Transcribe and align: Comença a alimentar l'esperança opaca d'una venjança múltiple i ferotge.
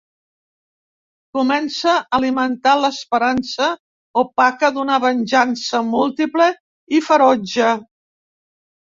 Comença 1.37 1.93
a 1.97 2.01
alimentar 2.19 2.73
l'esperança 2.81 3.69
opaca 4.25 4.75
d'una 4.81 4.99
venjança 5.07 5.87
múltiple 5.95 6.53
i 7.01 7.07
ferotge. 7.13 7.75